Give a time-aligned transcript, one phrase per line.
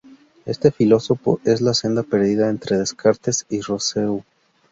[0.47, 4.23] Este filósofo es la senda perdida entre Descartes y Rousseau.